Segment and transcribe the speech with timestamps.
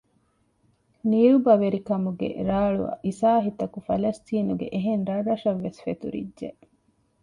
[1.09, 6.47] ނިރުބަވެރިކަމުގެ ރާޅު އިސާހިތަކު ފަލަސްޠީނުގެ އެހެން ރަށްރަށަށް ވެސް ފެތުރިއްޖެ